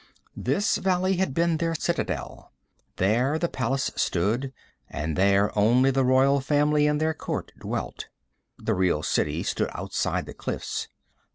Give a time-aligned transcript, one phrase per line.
[0.35, 2.51] This valley had been their citadel.
[2.95, 4.51] There the palace stood,
[4.89, 8.07] and there only the royal family and their court dwelt.
[8.57, 10.87] The real city stood outside the cliffs.